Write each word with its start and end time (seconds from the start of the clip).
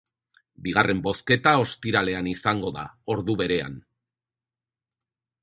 Bigarren 0.67 1.03
bozketa 1.07 1.53
ostiralean 1.65 2.31
izango 2.33 2.73
da, 2.79 2.87
ordu 3.17 3.37
berean. 3.43 3.79